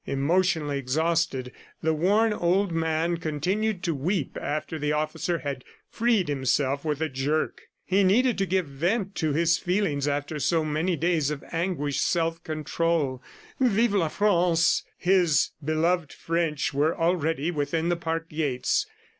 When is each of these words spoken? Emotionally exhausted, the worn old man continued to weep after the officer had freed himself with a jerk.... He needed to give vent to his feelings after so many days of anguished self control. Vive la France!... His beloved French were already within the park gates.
Emotionally 0.07 0.79
exhausted, 0.79 1.51
the 1.83 1.93
worn 1.93 2.33
old 2.33 2.71
man 2.71 3.17
continued 3.17 3.83
to 3.83 3.93
weep 3.93 4.35
after 4.41 4.79
the 4.79 4.91
officer 4.91 5.37
had 5.37 5.63
freed 5.91 6.27
himself 6.27 6.83
with 6.83 6.99
a 7.01 7.07
jerk.... 7.07 7.61
He 7.85 8.03
needed 8.03 8.35
to 8.39 8.47
give 8.47 8.65
vent 8.65 9.13
to 9.17 9.33
his 9.33 9.59
feelings 9.59 10.07
after 10.07 10.39
so 10.39 10.65
many 10.65 10.95
days 10.95 11.29
of 11.29 11.43
anguished 11.51 12.01
self 12.01 12.43
control. 12.43 13.21
Vive 13.59 13.93
la 13.93 14.07
France!... 14.07 14.83
His 14.97 15.51
beloved 15.63 16.11
French 16.11 16.73
were 16.73 16.97
already 16.97 17.51
within 17.51 17.89
the 17.89 17.95
park 17.95 18.27
gates. 18.27 18.87